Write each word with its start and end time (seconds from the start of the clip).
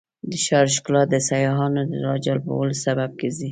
د 0.29 0.31
ښار 0.45 0.67
ښکلا 0.75 1.01
د 1.09 1.15
سیاحانو 1.29 1.81
د 1.89 1.93
راجلبولو 2.07 2.73
سبب 2.83 3.09
ګرځي. 3.19 3.49